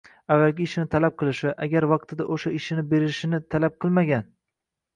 avvalgi 0.35 0.63
ishini 0.69 0.87
talab 0.95 1.15
qilishi, 1.19 1.51
agar 1.67 1.87
vaqtida 1.93 2.27
o‘sha 2.37 2.55
ishini 2.61 2.87
berilishini 2.95 3.43
talab 3.55 3.79
qilmagan 3.85 4.29